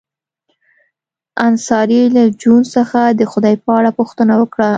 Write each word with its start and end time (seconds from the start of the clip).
انصاري 1.47 2.01
له 2.15 2.23
جون 2.41 2.61
څخه 2.75 3.01
د 3.19 3.21
خدای 3.31 3.55
په 3.63 3.69
اړه 3.77 3.89
پوښتنه 3.99 4.33
وکړه 4.41 4.69